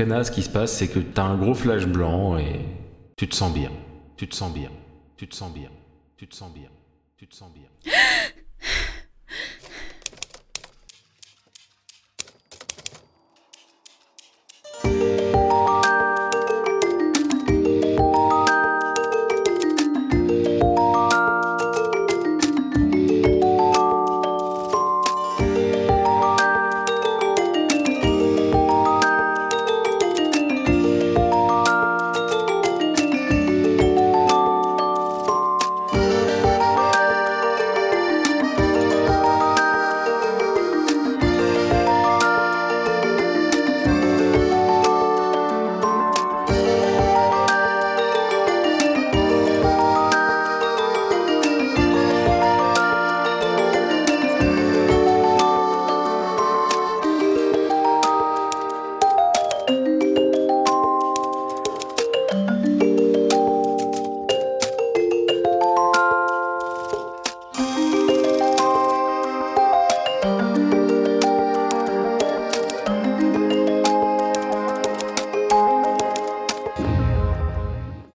Cana, 0.00 0.24
ce 0.24 0.30
qui 0.30 0.42
se 0.42 0.48
passe, 0.48 0.72
c'est 0.72 0.88
que 0.88 0.98
t'as 0.98 1.24
un 1.24 1.36
gros 1.36 1.52
flash 1.52 1.84
blanc 1.84 2.38
et 2.38 2.60
tu 3.18 3.28
te 3.28 3.34
sens 3.34 3.52
bien. 3.52 3.70
Tu 4.16 4.26
te 4.26 4.34
sens 4.34 4.50
bien. 4.50 4.70
Tu 5.18 5.28
te 5.28 5.36
sens 5.36 5.52
bien. 5.52 5.68
Tu 6.16 6.26
te 6.26 6.34
sens 6.34 6.50
bien. 6.50 6.70
Tu 7.18 7.28
te 7.28 7.34
sens 7.34 7.52
bien. 7.52 7.68